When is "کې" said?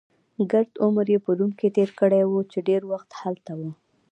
1.59-1.67